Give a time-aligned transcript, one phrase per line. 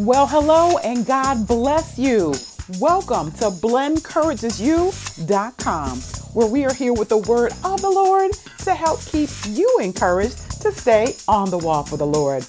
[0.00, 2.32] Well, hello and God bless you.
[2.78, 5.98] Welcome to BlenCouragesYou.com,
[6.32, 10.62] where we are here with the word of the Lord to help keep you encouraged
[10.62, 12.46] to stay on the wall for the Lord.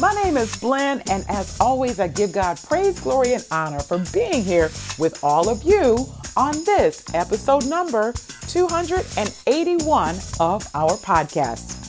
[0.00, 4.00] My name is Blen, and as always, I give God praise, glory, and honor for
[4.12, 4.68] being here
[4.98, 8.12] with all of you on this episode number
[8.48, 11.84] 281 of our podcast.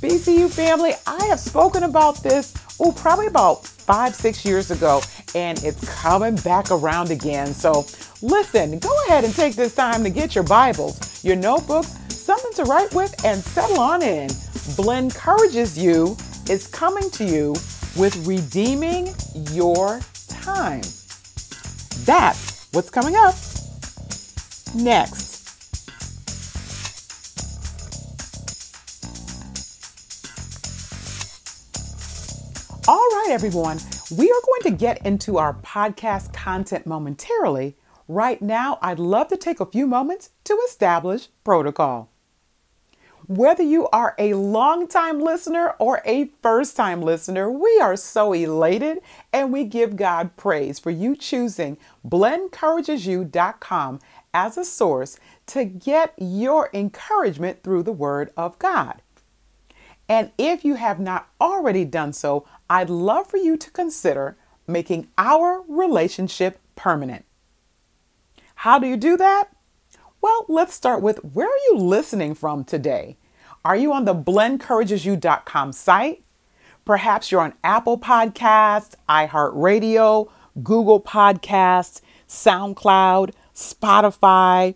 [0.00, 5.00] BCU family, I have spoken about this, oh, probably about five, six years ago,
[5.34, 7.54] and it's coming back around again.
[7.54, 7.86] So
[8.22, 12.64] listen, go ahead and take this time to get your Bibles, your notebooks, something to
[12.64, 14.30] write with, and settle on in.
[14.76, 16.16] Blen encourages you
[16.50, 17.52] is coming to you
[17.96, 19.14] with redeeming
[19.52, 20.82] your time.
[22.04, 23.34] That's what's coming up
[24.74, 25.27] next.
[33.28, 33.78] Right, everyone,
[34.16, 37.76] we are going to get into our podcast content momentarily.
[38.06, 42.08] Right now, I'd love to take a few moments to establish protocol.
[43.26, 49.00] Whether you are a long-time listener or a first time listener, we are so elated
[49.30, 54.00] and we give God praise for you choosing BlenCouragesYou.com
[54.32, 59.02] as a source to get your encouragement through the Word of God.
[60.08, 65.08] And if you have not already done so, I'd love for you to consider making
[65.16, 67.24] our relationship permanent.
[68.56, 69.50] How do you do that?
[70.20, 73.16] Well, let's start with where are you listening from today?
[73.64, 76.24] Are you on the BlenCouragesYou.com site?
[76.84, 80.30] Perhaps you're on Apple Podcasts, iHeartRadio,
[80.62, 84.74] Google Podcasts, SoundCloud, Spotify,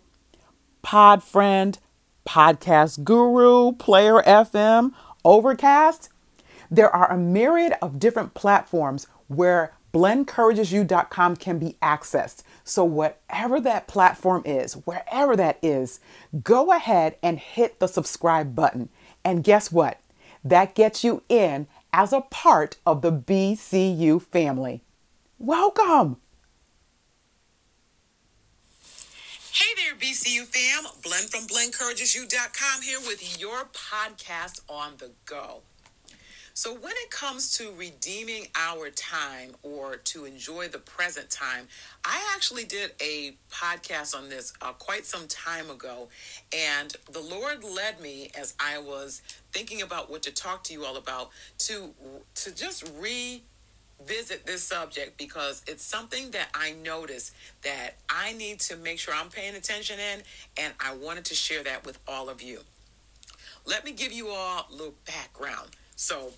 [0.85, 1.79] Podfriend,
[2.27, 4.93] Podcast Guru, Player FM,
[5.25, 6.12] Overcast.
[6.73, 12.45] There are a myriad of different platforms where BlenCouragesYou.com can be accessed.
[12.65, 16.01] So, whatever that platform is, wherever that is,
[16.43, 18.89] go ahead and hit the subscribe button.
[19.23, 20.01] And guess what?
[20.43, 24.83] That gets you in as a part of the BCU family.
[25.39, 26.17] Welcome.
[29.53, 30.91] Hey there, BCU fam.
[31.03, 35.65] Blen from BlenCouragesYou.com here with your podcast on the go.
[36.55, 41.67] So, when it comes to redeeming our time or to enjoy the present time,
[42.05, 46.09] I actually did a podcast on this uh, quite some time ago.
[46.55, 50.85] And the Lord led me as I was thinking about what to talk to you
[50.85, 51.31] all about
[51.61, 51.95] to,
[52.35, 58.77] to just revisit this subject because it's something that I noticed that I need to
[58.77, 60.23] make sure I'm paying attention in.
[60.63, 62.61] And I wanted to share that with all of you.
[63.65, 65.71] Let me give you all a little background.
[66.03, 66.33] So,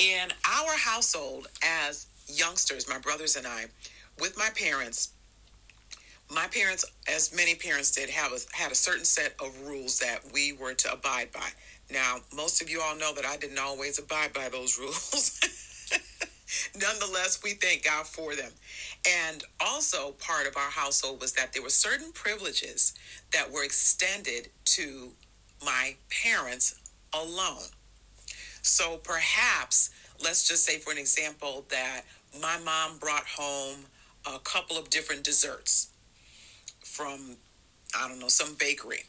[0.00, 3.66] in our household, as youngsters, my brothers and I,
[4.18, 5.10] with my parents,
[6.28, 10.22] my parents, as many parents did, have a, had a certain set of rules that
[10.34, 11.48] we were to abide by.
[11.92, 15.38] Now, most of you all know that I didn't always abide by those rules.
[16.74, 18.50] Nonetheless, we thank God for them.
[19.08, 22.94] And also, part of our household was that there were certain privileges
[23.32, 25.12] that were extended to
[25.64, 25.94] my
[26.24, 26.80] parents
[27.14, 27.68] alone.
[28.62, 29.90] So perhaps,
[30.22, 32.02] let's just say, for an example, that
[32.40, 33.86] my mom brought home
[34.24, 35.88] a couple of different desserts
[36.84, 37.36] from,
[37.98, 39.02] I don't know, some bakery.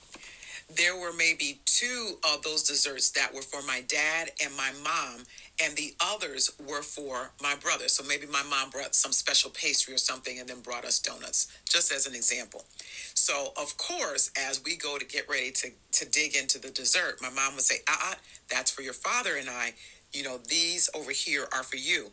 [0.76, 5.26] There were maybe two of those desserts that were for my dad and my mom,
[5.62, 7.88] and the others were for my brother.
[7.88, 11.48] So maybe my mom brought some special pastry or something and then brought us donuts,
[11.70, 12.66] just as an example.
[13.14, 17.22] So, of course, as we go to get ready to, to dig into the dessert,
[17.22, 18.16] my mom would say, ah, uh-uh,
[18.50, 19.74] that's for your father and I.
[20.14, 22.12] You know, these over here are for you.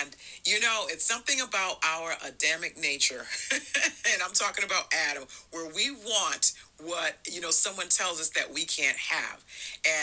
[0.00, 0.10] And,
[0.44, 5.90] you know, it's something about our Adamic nature, and I'm talking about Adam, where we
[5.90, 6.52] want
[6.84, 9.44] what, you know, someone tells us that we can't have.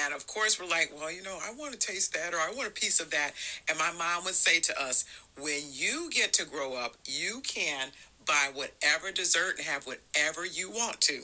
[0.03, 2.51] And of course, we're like, well, you know, I want to taste that or I
[2.55, 3.31] want a piece of that.
[3.69, 5.05] And my mom would say to us,
[5.39, 7.89] when you get to grow up, you can
[8.25, 11.23] buy whatever dessert and have whatever you want to.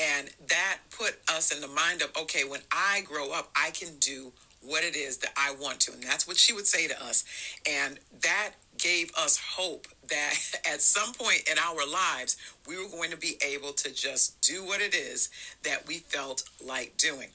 [0.00, 3.96] And that put us in the mind of, okay, when I grow up, I can
[3.98, 4.32] do
[4.68, 5.92] what it is that I want to.
[5.92, 7.24] And that's what she would say to us.
[7.68, 10.34] And that gave us hope that
[10.72, 12.36] at some point in our lives,
[12.66, 15.30] we were going to be able to just do what it is
[15.64, 17.28] that we felt like doing.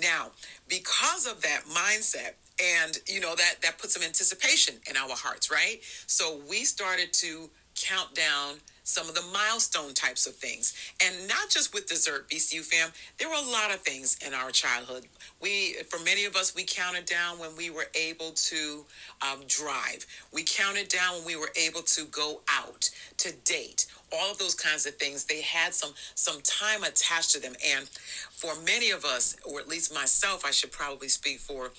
[0.00, 0.30] Now,
[0.68, 5.50] because of that mindset, and you know that that put some anticipation in our hearts
[5.50, 8.54] right so we started to count down
[8.86, 10.72] some of the milestone types of things.
[11.04, 14.50] And not just with dessert, BCU fam, there were a lot of things in our
[14.52, 15.06] childhood
[15.40, 18.84] We, for many of us, we counted down when we were able to
[19.20, 20.06] um, drive.
[20.32, 22.88] We counted down when we were able to go out
[23.18, 23.86] to date.
[24.12, 25.24] All of those kinds of things.
[25.24, 27.88] They had some some time attached to them, and
[28.30, 31.72] for many of us, or at least myself, I should probably speak for,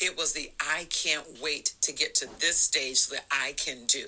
[0.00, 4.06] it was the I can't wait to get to this stage that I can do.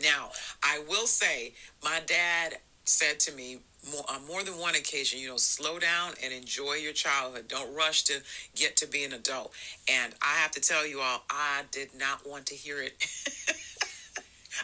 [0.00, 0.30] Now,
[0.62, 3.58] I will say, my dad said to me
[3.90, 7.48] more, on more than one occasion, you know, slow down and enjoy your childhood.
[7.48, 8.20] Don't rush to
[8.54, 9.52] get to be an adult.
[9.88, 12.94] And I have to tell you all, I did not want to hear it.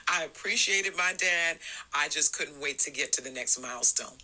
[0.08, 1.58] I appreciated my dad.
[1.94, 4.16] I just couldn't wait to get to the next milestone.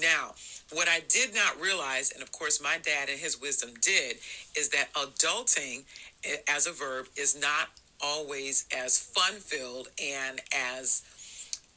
[0.00, 0.34] Now,
[0.72, 4.16] what I did not realize, and of course my dad and his wisdom did,
[4.56, 5.84] is that adulting
[6.24, 7.68] eh, as a verb is not
[8.02, 11.02] always as fun filled and as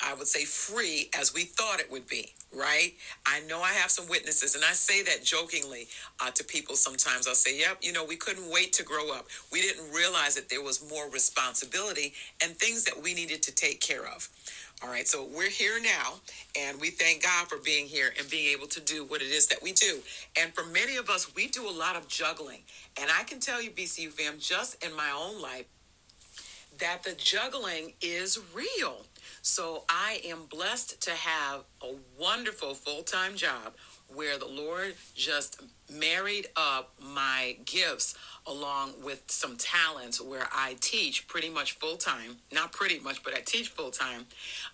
[0.02, 2.94] I would say free as we thought it would be, right?
[3.26, 5.88] I know I have some witnesses, and I say that jokingly
[6.20, 7.28] uh, to people sometimes.
[7.28, 9.28] I'll say, yep, you know, we couldn't wait to grow up.
[9.52, 13.82] We didn't realize that there was more responsibility and things that we needed to take
[13.82, 14.30] care of.
[14.82, 16.14] All right, so we're here now,
[16.58, 19.48] and we thank God for being here and being able to do what it is
[19.48, 20.00] that we do.
[20.40, 22.62] And for many of us, we do a lot of juggling.
[23.00, 25.66] And I can tell you, BCU fam, just in my own life,
[26.80, 29.06] that the juggling is real.
[29.50, 33.74] So I am blessed to have a wonderful full time job
[34.08, 35.60] where the Lord just
[35.92, 38.14] married up my gifts
[38.50, 42.38] along with some talents where I teach pretty much full time.
[42.52, 44.26] Not pretty much, but I teach full time.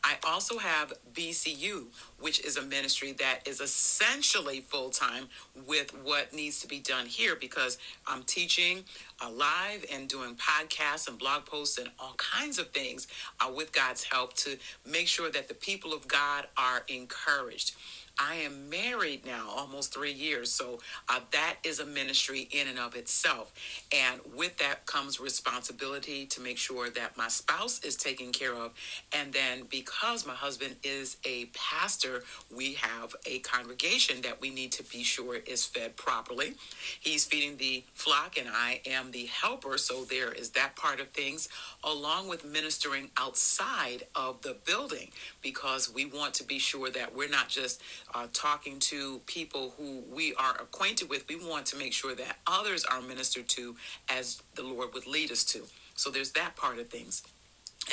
[0.04, 1.88] I also have BCU,
[2.19, 5.27] which is a ministry that is essentially full time
[5.68, 7.77] with what needs to be done here because
[8.07, 8.86] I'm teaching
[9.22, 13.07] uh, live and doing podcasts and blog posts and all kinds of things
[13.42, 14.57] uh, with God's help to
[14.89, 17.75] make sure that the people of God are encouraged.
[18.20, 20.52] I am married now almost three years.
[20.52, 20.80] So
[21.10, 23.54] uh, that is a ministry in and of itself.
[23.94, 28.74] And with that comes responsibility to make sure that my spouse is taken care of.
[29.14, 32.24] And then because my husband is a pastor,
[32.56, 36.56] we have a congregation that we need to be sure is fed properly.
[37.00, 39.78] He's feeding the flock, and I am the helper.
[39.78, 41.50] So there is that part of things,
[41.84, 47.30] along with ministering outside of the building, because we want to be sure that we're
[47.30, 47.82] not just
[48.16, 52.38] uh, talking to people who we are acquainted with, we want to make sure that
[52.48, 53.76] others are ministered to
[54.10, 55.64] as the Lord would lead us to.
[55.96, 57.24] So there's that part of things.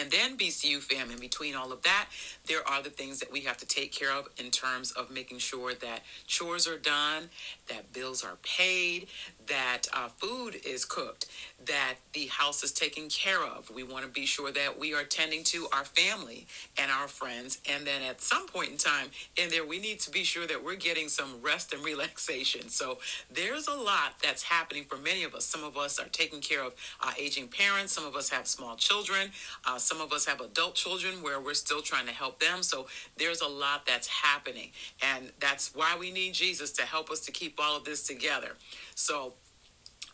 [0.01, 2.07] And then BCU fam, in between all of that,
[2.47, 5.39] there are the things that we have to take care of in terms of making
[5.39, 7.29] sure that chores are done,
[7.69, 9.09] that bills are paid,
[9.53, 11.27] that uh, food is cooked,
[11.67, 13.71] that the house is taken care of.
[13.71, 16.47] We want to be sure that we are tending to our family
[16.79, 17.59] and our friends.
[17.71, 20.65] And then at some point in time in there, we need to be sure that
[20.65, 22.71] we're getting some rest and relaxation.
[22.71, 22.99] So
[23.31, 25.45] there's a lot that's happening for many of us.
[25.45, 28.77] Some of us are taking care of uh, aging parents, some of us have small
[28.77, 29.31] children.
[29.67, 32.63] Uh, some of us have adult children where we're still trying to help them.
[32.63, 32.87] So
[33.19, 34.71] there's a lot that's happening.
[35.03, 38.53] And that's why we need Jesus to help us to keep all of this together.
[38.95, 39.35] So,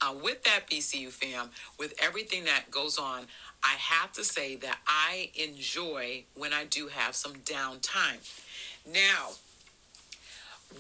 [0.00, 3.27] uh, with that BCU fam, with everything that goes on,
[3.65, 8.19] I have to say that I enjoy when I do have some downtime.
[8.87, 9.31] Now,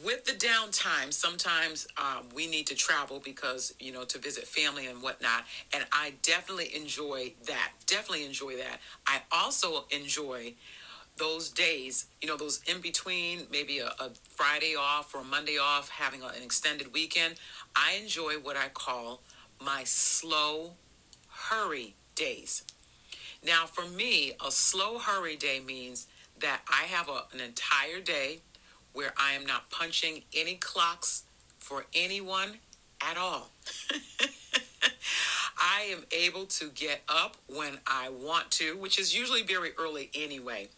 [0.04, 4.86] with the downtime, sometimes um, we need to travel because, you know, to visit family
[4.86, 5.44] and whatnot.
[5.72, 7.72] And I definitely enjoy that.
[7.86, 8.80] Definitely enjoy that.
[9.06, 10.54] I also enjoy
[11.18, 15.58] those days, you know, those in between, maybe a, a Friday off or a Monday
[15.58, 17.34] off, having a, an extended weekend.
[17.76, 19.22] I enjoy what I call
[19.60, 20.74] my slow
[21.28, 22.64] hurry days.
[23.44, 26.06] Now, for me, a slow hurry day means
[26.40, 28.40] that I have a, an entire day
[28.92, 31.24] where I am not punching any clocks
[31.58, 32.58] for anyone
[33.00, 33.50] at all.
[35.58, 40.10] I am able to get up when I want to, which is usually very early
[40.14, 40.68] anyway.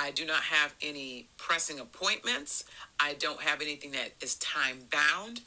[0.00, 2.62] I do not have any pressing appointments.
[3.00, 5.40] I don't have anything that is time bound.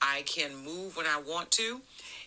[0.00, 1.82] I can move when I want to.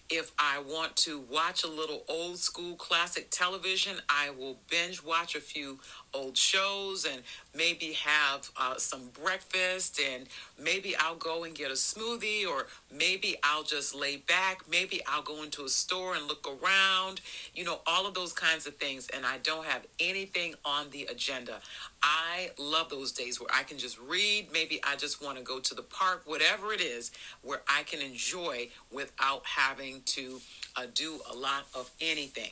[0.08, 5.36] If I want to watch a little old school classic television, I will binge watch
[5.36, 5.80] a few
[6.17, 7.21] old shows and
[7.55, 10.27] maybe have uh, some breakfast and
[10.62, 14.62] maybe I'll go and get a smoothie or maybe I'll just lay back.
[14.69, 17.21] Maybe I'll go into a store and look around,
[17.53, 19.07] you know, all of those kinds of things.
[19.13, 21.59] And I don't have anything on the agenda.
[22.01, 24.47] I love those days where I can just read.
[24.51, 28.01] Maybe I just want to go to the park, whatever it is, where I can
[28.01, 30.41] enjoy without having to
[30.75, 32.51] uh, do a lot of anything.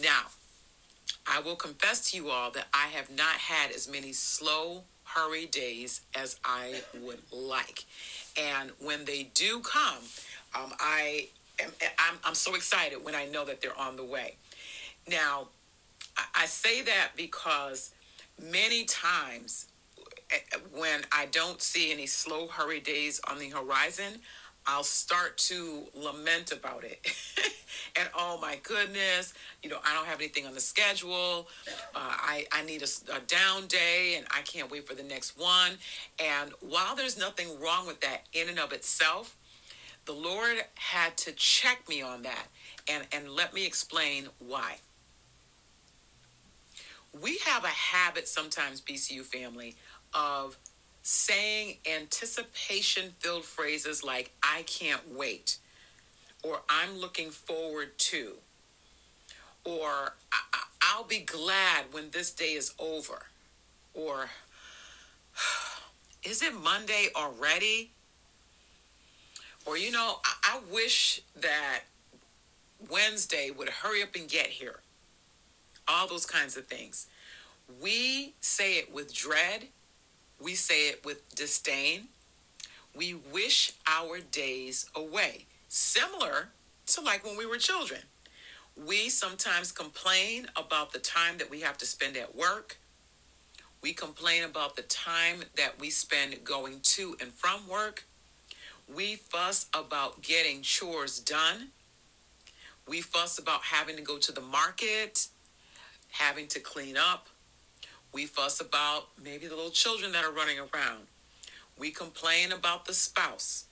[0.00, 0.26] Now,
[1.26, 5.46] I will confess to you all that I have not had as many slow, hurry
[5.46, 7.84] days as I would like.
[8.38, 10.04] And when they do come,
[10.54, 11.28] Um, I
[11.62, 14.34] am, I'm, I'm so excited when I know that they're on the way.
[15.08, 15.48] Now,
[16.34, 17.92] I, say that because
[18.42, 19.66] many times
[20.30, 20.38] eh,
[20.72, 24.20] when I don't see any slow hurry days on the horizon,
[24.66, 27.00] I'll start to lament about it.
[27.98, 31.48] and oh my goodness, you know, I don't have anything on the schedule.
[31.94, 35.38] Uh, I, I need a, a down day and I can't wait for the next
[35.38, 35.72] one.
[36.22, 39.36] And while there's nothing wrong with that in and of itself,
[40.04, 42.46] the Lord had to check me on that
[42.88, 44.76] and, and let me explain why.
[47.20, 49.76] We have a habit sometimes, BCU family,
[50.14, 50.56] of
[51.02, 55.58] saying anticipation filled phrases like, I can't wait,
[56.42, 58.34] or I'm looking forward to,
[59.64, 63.22] or I- will be glad when this day is over,
[63.94, 64.28] or
[66.22, 67.92] is it Monday already?
[69.64, 71.80] Or, you know, I, I wish that
[72.90, 74.80] Wednesday would hurry up and get here.
[75.88, 77.06] All those kinds of things.
[77.80, 79.68] We say it with dread
[80.40, 82.08] we say it with disdain.
[82.94, 86.48] We wish our days away, similar
[86.86, 88.00] to like when we were children.
[88.76, 92.78] We sometimes complain about the time that we have to spend at work.
[93.82, 98.04] We complain about the time that we spend going to and from work.
[98.92, 101.68] We fuss about getting chores done.
[102.88, 105.28] We fuss about having to go to the market,
[106.10, 107.28] having to clean up,
[108.12, 111.06] we fuss about maybe the little children that are running around.
[111.78, 113.64] We complain about the spouse.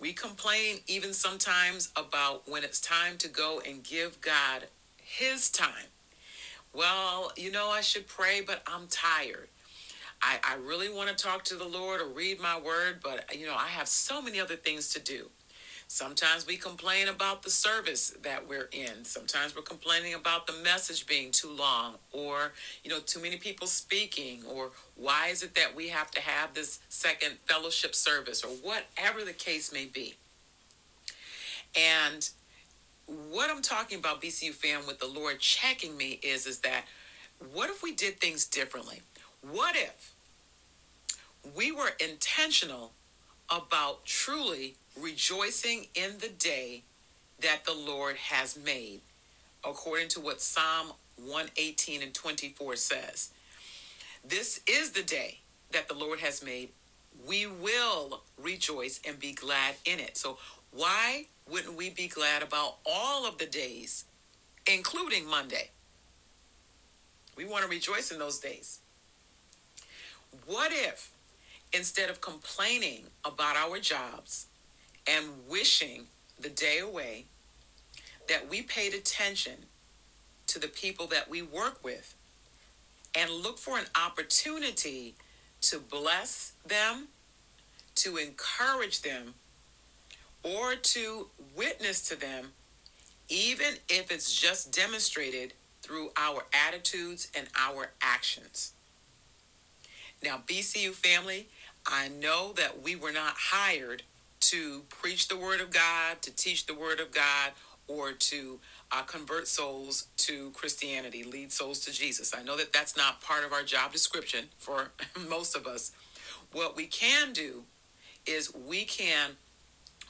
[0.00, 4.66] We complain even sometimes about when it's time to go and give God
[5.02, 5.90] his time.
[6.72, 9.48] Well, you know, I should pray, but I'm tired.
[10.22, 13.46] I, I really want to talk to the Lord or read my word, but, you
[13.46, 15.30] know, I have so many other things to do.
[15.90, 19.06] Sometimes we complain about the service that we're in.
[19.06, 22.52] Sometimes we're complaining about the message being too long or,
[22.84, 26.52] you know, too many people speaking or why is it that we have to have
[26.52, 30.14] this second fellowship service or whatever the case may be.
[31.74, 32.28] And
[33.06, 36.84] what I'm talking about BCU fam with the Lord checking me is is that
[37.54, 39.00] what if we did things differently?
[39.40, 40.12] What if
[41.56, 42.92] we were intentional
[43.50, 46.82] about truly rejoicing in the day
[47.40, 49.00] that the Lord has made,
[49.64, 53.30] according to what Psalm 118 and 24 says.
[54.24, 55.38] This is the day
[55.72, 56.70] that the Lord has made.
[57.26, 60.16] We will rejoice and be glad in it.
[60.16, 60.38] So,
[60.72, 64.04] why wouldn't we be glad about all of the days,
[64.70, 65.70] including Monday?
[67.36, 68.80] We want to rejoice in those days.
[70.46, 71.10] What if,
[71.72, 74.46] instead of complaining about our jobs,
[75.08, 76.06] and wishing
[76.38, 77.24] the day away
[78.28, 79.54] that we paid attention
[80.46, 82.14] to the people that we work with
[83.14, 85.14] and look for an opportunity
[85.62, 87.08] to bless them,
[87.94, 89.34] to encourage them,
[90.42, 92.52] or to witness to them,
[93.28, 98.72] even if it's just demonstrated through our attitudes and our actions.
[100.22, 101.48] Now, BCU family,
[101.86, 104.02] I know that we were not hired
[104.40, 107.52] to preach the word of God, to teach the word of God,
[107.86, 108.60] or to
[108.92, 112.34] uh, convert souls to Christianity, lead souls to Jesus.
[112.34, 114.90] I know that that's not part of our job description for
[115.28, 115.92] most of us.
[116.52, 117.64] What we can do
[118.26, 119.30] is we can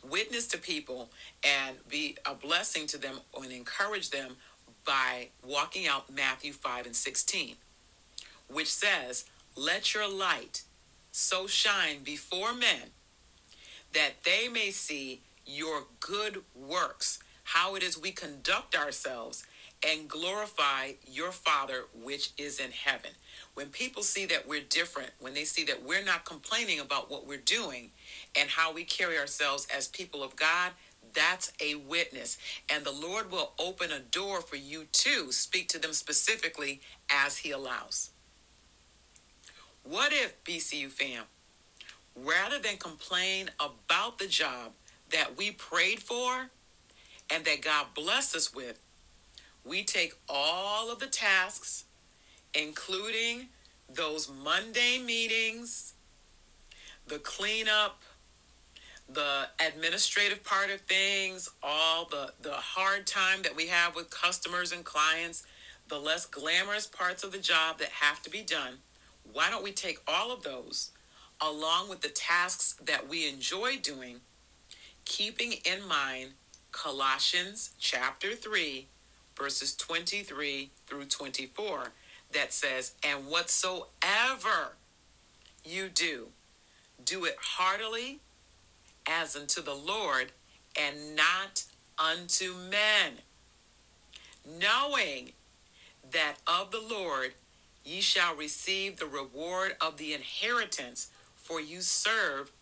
[0.08, 1.10] witness to people
[1.44, 4.36] and be a blessing to them and encourage them
[4.84, 7.56] by walking out Matthew 5 and 16,
[8.48, 9.24] which says,
[9.56, 10.62] Let your light
[11.12, 12.90] so shine before men
[13.94, 19.44] that they may see your good works, how it is we conduct ourselves,
[19.86, 23.12] and glorify your Father which is in heaven.
[23.54, 27.26] When people see that we're different, when they see that we're not complaining about what
[27.26, 27.90] we're doing
[28.38, 30.72] and how we carry ourselves as people of God,
[31.14, 32.38] that's a witness.
[32.70, 36.80] And the Lord will open a door for you to speak to them specifically
[37.10, 38.10] as He allows.
[39.84, 41.24] What if, BCU fam,
[42.24, 44.72] rather than complain about the job
[45.10, 46.50] that we prayed for
[47.30, 48.84] and that God blessed us with,
[49.64, 51.84] we take all of the tasks,
[52.54, 53.48] including
[53.92, 55.94] those Monday meetings,
[57.06, 58.02] the cleanup,
[59.08, 64.72] the administrative part of things, all the, the hard time that we have with customers
[64.72, 65.46] and clients,
[65.88, 68.74] the less glamorous parts of the job that have to be done.
[69.32, 70.90] Why don't we take all of those
[71.40, 74.20] along with the tasks that we enjoy doing,
[75.04, 76.30] keeping in mind
[76.72, 78.86] Colossians chapter 3,
[79.36, 81.92] verses 23 through 24,
[82.32, 84.76] that says, And whatsoever
[85.64, 86.28] you do,
[87.04, 88.20] do it heartily
[89.06, 90.32] as unto the Lord
[90.78, 91.64] and not
[91.98, 93.14] unto men,
[94.46, 95.32] knowing
[96.10, 97.32] that of the Lord
[97.84, 101.08] ye shall receive the reward of the inheritance,
[101.48, 102.52] for you serve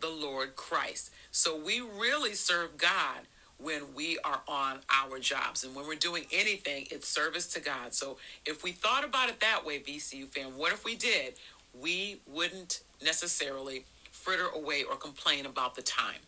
[0.00, 1.12] the Lord Christ.
[1.30, 3.20] So we really serve God
[3.56, 5.62] when we are on our jobs.
[5.62, 7.94] And when we're doing anything, it's service to God.
[7.94, 11.34] So if we thought about it that way, BCU fam, what if we did?
[11.80, 16.20] We wouldn't necessarily fritter away or complain about the time.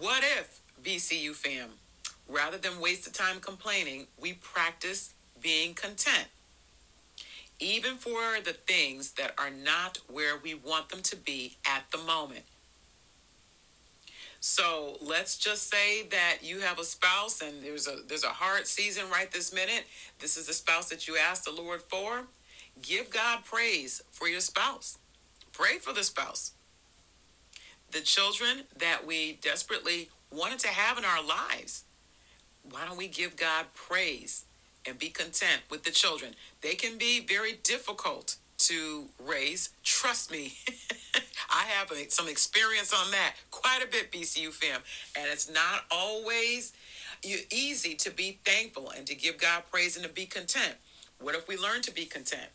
[0.00, 1.68] What if, BCU fam,
[2.28, 6.26] rather than waste the time complaining, we practice being content?
[7.60, 11.98] Even for the things that are not where we want them to be at the
[11.98, 12.44] moment.
[14.40, 18.66] So let's just say that you have a spouse and there's a there's a hard
[18.66, 19.84] season right this minute.
[20.18, 22.22] This is the spouse that you asked the Lord for.
[22.80, 24.96] Give God praise for your spouse.
[25.52, 26.52] Pray for the spouse.
[27.92, 31.84] The children that we desperately wanted to have in our lives.
[32.70, 34.46] Why don't we give God praise
[34.86, 36.34] and be content with the children?
[36.60, 39.70] They can be very difficult to raise.
[39.82, 40.54] Trust me,
[41.50, 44.80] I have a, some experience on that quite a bit, BCU fam.
[45.16, 46.72] And it's not always
[47.50, 50.74] easy to be thankful and to give God praise and to be content.
[51.20, 52.48] What if we learn to be content?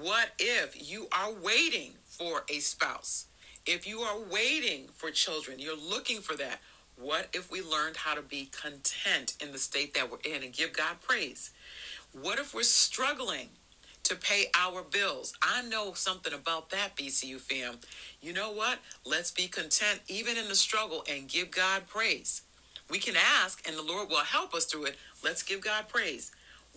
[0.00, 3.26] What if you are waiting for a spouse?
[3.64, 6.60] If you are waiting for children, you're looking for that.
[6.98, 10.52] What if we learned how to be content in the state that we're in and
[10.52, 11.50] give God praise?
[12.12, 13.50] What if we're struggling
[14.06, 15.34] to pay our bills.
[15.42, 17.78] I know something about that, BCU fam.
[18.20, 18.78] You know what?
[19.04, 22.42] Let's be content even in the struggle and give God praise.
[22.88, 24.96] We can ask and the Lord will help us through it.
[25.24, 26.30] Let's give God praise.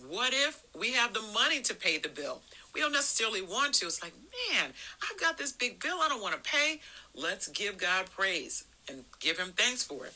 [0.08, 2.40] What if we have the money to pay the bill?
[2.74, 3.86] We don't necessarily want to.
[3.86, 4.14] It's like,
[4.50, 6.80] man, I've got this big bill I don't want to pay.
[7.14, 10.14] Let's give God praise and give Him thanks for it.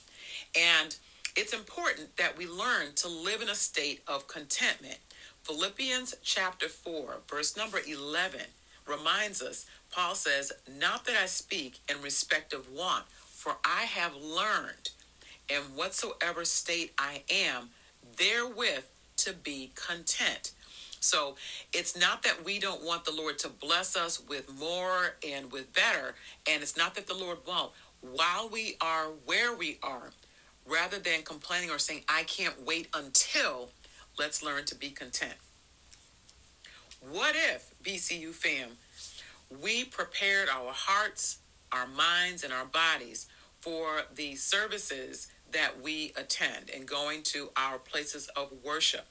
[0.59, 0.97] And
[1.37, 4.99] it's important that we learn to live in a state of contentment
[5.45, 8.41] Philippians chapter 4, verse number 11
[8.89, 14.17] reminds us, Paul says, Not that I speak in respect of want, for I have
[14.17, 14.91] learned
[15.51, 17.71] in whatsoever state I am,
[18.17, 18.85] therewith
[19.19, 20.53] to be content.
[21.01, 21.37] So
[21.75, 25.75] it's not that we don't want the Lord to bless us with more and with
[25.75, 26.15] better,
[26.49, 27.73] and it's not that the Lord won't.
[28.12, 30.11] While we are where we are,
[30.67, 33.71] rather than complaining or saying, I can't wait until
[34.19, 35.35] Let's learn to be content.
[37.01, 38.71] What if, BCU fam,
[39.62, 41.38] we prepared our hearts,
[41.73, 43.27] our minds, and our bodies
[43.61, 49.07] for the services that we attend and going to our places of worship?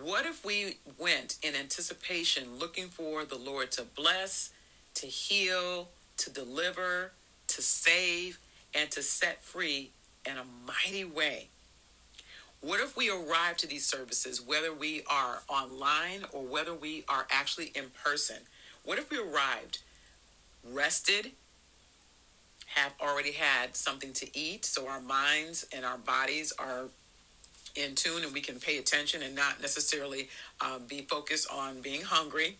[0.00, 4.50] What if we went in anticipation looking for the Lord to bless,
[4.94, 5.88] to heal,
[6.18, 7.12] to deliver,
[7.54, 8.38] to save,
[8.74, 9.90] and to set free
[10.26, 11.48] in a mighty way?
[12.60, 17.26] What if we arrive to these services, whether we are online or whether we are
[17.30, 18.36] actually in person?
[18.84, 19.78] What if we arrived
[20.64, 21.32] rested,
[22.74, 26.84] have already had something to eat, so our minds and our bodies are
[27.74, 30.28] in tune and we can pay attention and not necessarily
[30.60, 32.56] um, be focused on being hungry?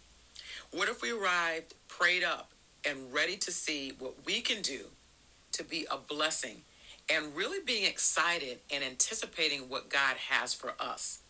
[0.73, 2.52] What if we arrived prayed up
[2.87, 4.87] and ready to see what we can do
[5.53, 6.63] to be a blessing
[7.11, 11.21] and really being excited and anticipating what God has for us.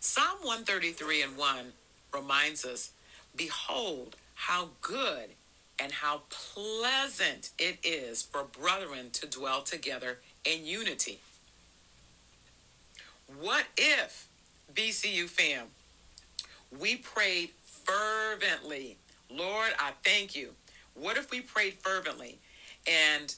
[0.00, 1.72] Psalm 133 and 1
[2.12, 2.90] reminds us
[3.34, 5.30] Behold, how good
[5.78, 11.20] and how pleasant it is for brethren to dwell together in unity.
[13.40, 14.28] What if,
[14.74, 15.68] BCU fam,
[16.78, 18.98] we prayed fervently?
[19.36, 20.50] Lord, I thank you.
[20.94, 22.38] What if we prayed fervently
[22.86, 23.34] and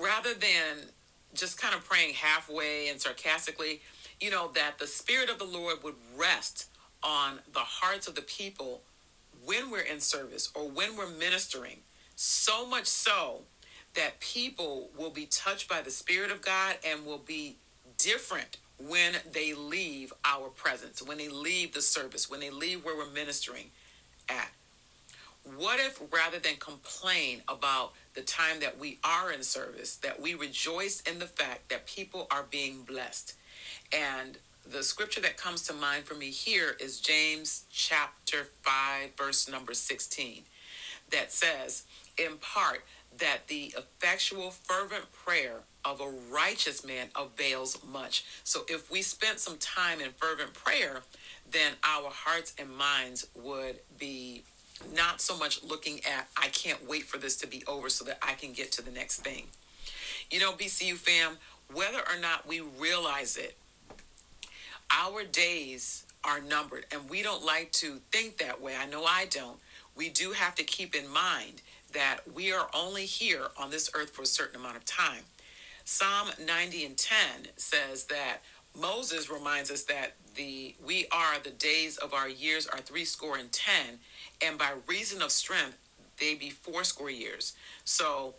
[0.00, 0.88] rather than
[1.34, 3.82] just kind of praying halfway and sarcastically,
[4.20, 6.66] you know, that the Spirit of the Lord would rest
[7.02, 8.80] on the hearts of the people
[9.44, 11.78] when we're in service or when we're ministering.
[12.16, 13.42] So much so
[13.94, 17.56] that people will be touched by the Spirit of God and will be
[17.98, 22.96] different when they leave our presence, when they leave the service, when they leave where
[22.96, 23.66] we're ministering
[24.28, 24.50] at.
[25.54, 30.34] What if rather than complain about the time that we are in service, that we
[30.34, 33.34] rejoice in the fact that people are being blessed?
[33.92, 39.48] And the scripture that comes to mind for me here is James chapter 5, verse
[39.48, 40.42] number 16,
[41.10, 41.84] that says,
[42.18, 42.82] In part,
[43.18, 48.24] that the effectual, fervent prayer of a righteous man avails much.
[48.42, 51.02] So if we spent some time in fervent prayer,
[51.50, 54.42] then our hearts and minds would be
[54.94, 58.18] not so much looking at, I can't wait for this to be over so that
[58.22, 59.44] I can get to the next thing.
[60.30, 61.38] You know, BCU fam,
[61.72, 63.56] whether or not we realize it,
[64.90, 68.74] our days are numbered, and we don't like to think that way.
[68.76, 69.58] I know I don't.
[69.94, 71.62] We do have to keep in mind
[71.92, 75.22] that we are only here on this earth for a certain amount of time.
[75.84, 77.18] Psalm 90 and 10
[77.56, 78.38] says that
[78.78, 83.38] Moses reminds us that the we are the days of our years are three score
[83.38, 84.00] and ten,
[84.44, 85.78] and by reason of strength
[86.18, 87.54] they be four score years.
[87.84, 88.34] So,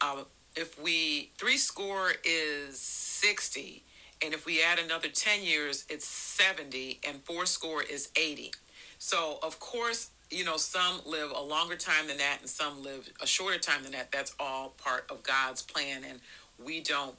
[0.00, 0.24] uh,
[0.56, 3.82] if we three score is sixty,
[4.24, 8.52] and if we add another ten years, it's seventy, and four score is eighty.
[8.98, 13.08] So, of course, you know, some live a longer time than that, and some live
[13.20, 14.12] a shorter time than that.
[14.12, 16.20] That's all part of God's plan, and
[16.64, 17.14] we don't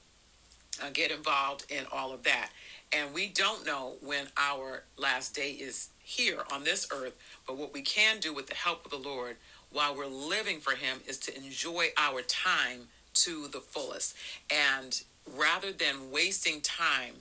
[0.81, 2.49] uh, get involved in all of that.
[2.93, 7.73] And we don't know when our last day is here on this earth, but what
[7.73, 9.37] we can do with the help of the Lord
[9.71, 14.15] while we're living for Him is to enjoy our time to the fullest.
[14.53, 17.15] And rather than wasting time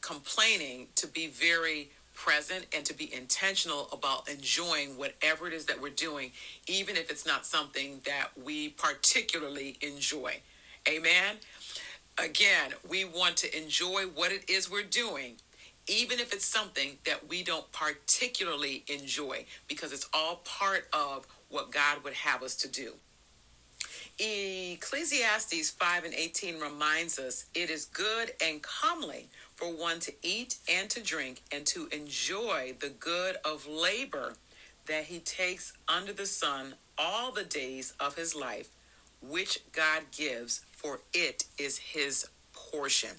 [0.00, 5.80] complaining, to be very present and to be intentional about enjoying whatever it is that
[5.80, 6.32] we're doing,
[6.66, 10.40] even if it's not something that we particularly enjoy.
[10.88, 11.36] Amen.
[12.22, 15.36] Again, we want to enjoy what it is we're doing,
[15.86, 21.70] even if it's something that we don't particularly enjoy, because it's all part of what
[21.70, 22.92] God would have us to do.
[24.18, 30.58] Ecclesiastes 5 and 18 reminds us it is good and comely for one to eat
[30.70, 34.34] and to drink and to enjoy the good of labor
[34.86, 38.68] that he takes under the sun all the days of his life,
[39.26, 43.10] which God gives for it is his portion.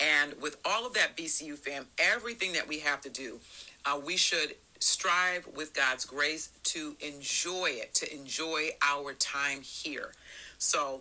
[0.00, 3.38] And with all of that, BCU fam, everything that we have to do,
[3.84, 10.12] uh, we should strive with God's grace to enjoy it, to enjoy our time here.
[10.58, 11.00] So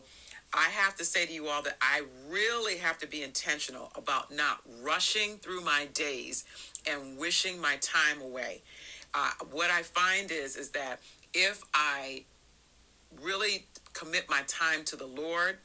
[0.53, 4.33] I have to say to you all that I really have to be intentional about
[4.33, 6.45] not rushing through my days
[6.89, 8.61] and wishing my time away.
[9.13, 10.99] Uh, what I find is is that
[11.33, 12.23] if I
[13.21, 15.57] really commit my time to the Lord,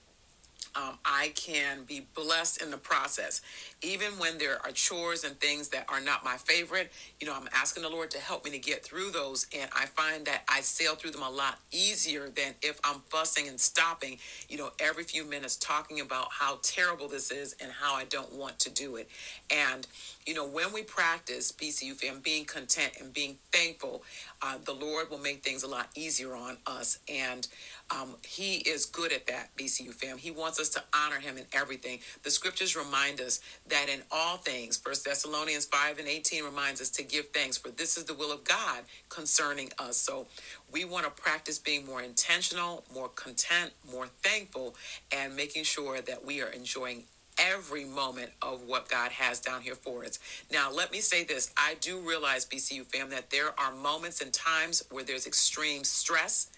[0.74, 3.42] um, I can be blessed in the process.
[3.82, 7.48] Even when there are chores and things that are not my favorite, you know, I'm
[7.52, 9.46] asking the Lord to help me to get through those.
[9.56, 13.48] And I find that I sail through them a lot easier than if I'm fussing
[13.48, 17.94] and stopping, you know, every few minutes talking about how terrible this is and how
[17.94, 19.08] I don't want to do it.
[19.50, 19.86] And,
[20.26, 24.02] you know, when we practice BCU fam, being content and being thankful,
[24.40, 26.98] uh, the Lord will make things a lot easier on us.
[27.08, 27.46] And
[27.92, 30.18] um, He is good at that, BCU fam.
[30.18, 32.00] He wants us to honor Him in everything.
[32.22, 36.90] The scriptures remind us that in all things, First Thessalonians 5 and 18 reminds us
[36.90, 39.96] to give thanks, for this is the will of God concerning us.
[39.96, 40.26] So
[40.72, 44.74] we want to practice being more intentional, more content, more thankful,
[45.14, 47.04] and making sure that we are enjoying
[47.38, 50.18] every moment of what God has down here for us.
[50.52, 54.32] Now, let me say this I do realize, BCU fam, that there are moments and
[54.32, 56.48] times where there's extreme stress,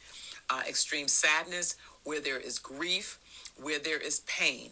[0.50, 3.18] uh, extreme sadness, where there is grief,
[3.60, 4.70] where there is pain.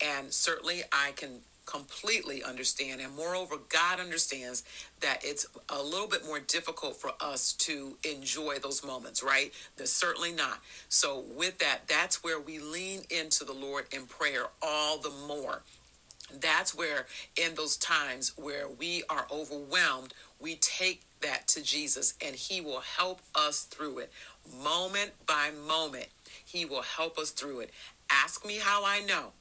[0.00, 3.00] And certainly I can completely understand.
[3.00, 4.64] And moreover, God understands
[5.00, 9.52] that it's a little bit more difficult for us to enjoy those moments, right?
[9.76, 10.60] They're certainly not.
[10.88, 15.62] So, with that, that's where we lean into the Lord in prayer all the more.
[16.40, 22.34] That's where, in those times where we are overwhelmed, we take that to Jesus and
[22.34, 24.12] He will help us through it
[24.62, 26.06] moment by moment.
[26.44, 27.70] He will help us through it.
[28.10, 29.32] Ask me how I know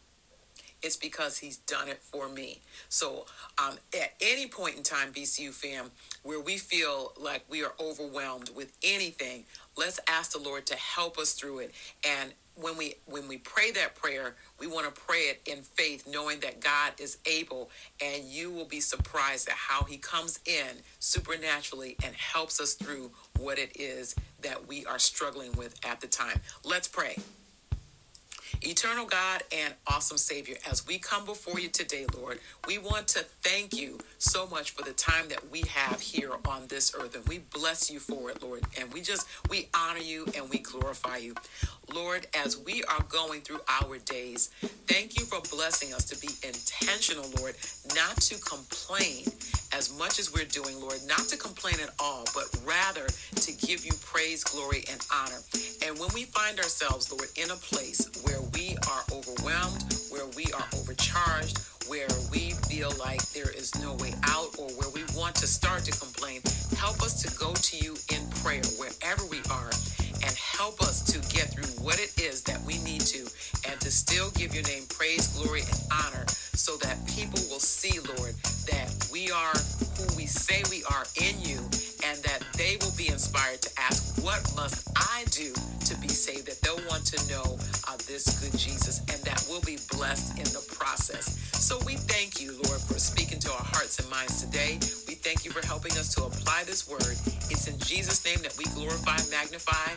[0.83, 2.59] it's because he's done it for me.
[2.89, 3.25] So,
[3.57, 5.89] um, at any point in time, BCU fam,
[6.23, 9.45] where we feel like we are overwhelmed with anything,
[9.77, 11.71] let's ask the Lord to help us through it.
[12.05, 16.05] And when we when we pray that prayer, we want to pray it in faith,
[16.07, 17.71] knowing that God is able,
[18.03, 23.11] and you will be surprised at how He comes in supernaturally and helps us through
[23.39, 26.39] what it is that we are struggling with at the time.
[26.63, 27.17] Let's pray.
[28.61, 33.25] Eternal God and awesome Savior, as we come before you today, Lord, we want to
[33.41, 37.15] thank you so much for the time that we have here on this earth.
[37.15, 38.63] And we bless you for it, Lord.
[38.79, 41.35] And we just, we honor you and we glorify you.
[41.93, 44.49] Lord, as we are going through our days,
[44.87, 47.55] thank you for blessing us to be intentional, Lord,
[47.95, 49.25] not to complain
[49.71, 53.85] as much as we're doing, Lord, not to complain at all, but rather to give
[53.85, 55.37] you praise, glory, and honor.
[55.85, 60.45] And when we find ourselves, Lord, in a place where we are overwhelmed, where we
[60.53, 65.35] are overcharged, where we feel like there is no way out, or where we want
[65.35, 66.41] to start to complain,
[66.77, 69.69] help us to go to you in prayer wherever we are
[70.23, 71.12] and help us to
[71.83, 73.27] what it is that we need to
[73.69, 77.99] and to still give your name praise, glory, and honor so that people will see,
[77.99, 78.33] Lord,
[78.71, 79.53] that we are
[79.99, 81.59] who we say we are in you
[82.07, 85.53] and that they will be inspired to ask, What must I do
[85.85, 86.47] to be saved?
[86.47, 90.47] That they'll want to know uh, this good Jesus and that we'll be blessed in
[90.55, 91.35] the process.
[91.59, 94.79] So we thank you, Lord, for speaking to our hearts and minds today.
[95.07, 97.15] We thank you for helping us to apply this word.
[97.51, 99.95] It's in Jesus' name that we glorify, magnify,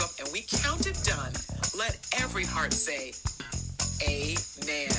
[0.00, 0.10] up.
[0.18, 1.32] And we count it done.
[1.76, 3.12] Let every heart say,
[4.02, 4.90] Amen.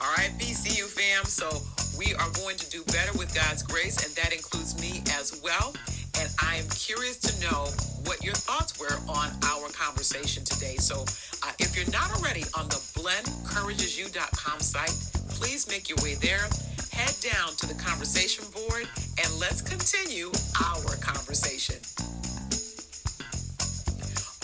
[0.00, 1.24] All right, BCU fam.
[1.24, 1.48] So
[1.96, 5.74] we are going to do better with God's grace, and that includes me as well.
[6.18, 7.68] And I am curious to know
[8.04, 10.76] what your thoughts were on our conversation today.
[10.76, 11.04] So
[11.42, 14.96] uh, if you're not already on the blenencouragesyou.com site,
[15.30, 16.48] please make your way there.
[16.92, 18.88] Head down to the conversation board
[19.22, 20.30] and let's continue
[20.62, 21.76] our conversation.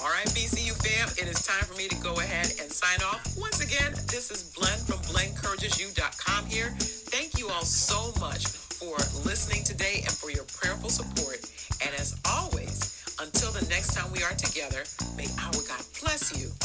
[0.09, 3.21] All right, BCU fam, it is time for me to go ahead and sign off.
[3.37, 6.75] Once again, this is Blen from blenencouragesyou.com here.
[7.13, 8.97] Thank you all so much for
[9.29, 11.45] listening today and for your prayerful support.
[11.85, 16.57] And as always, until the next time we are together, may our God bless you,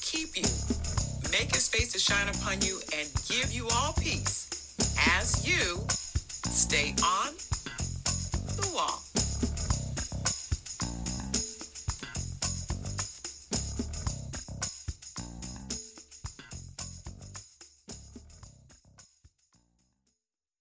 [0.00, 0.48] keep you,
[1.30, 4.48] make his face to shine upon you, and give you all peace
[5.20, 5.84] as you
[6.48, 7.34] stay on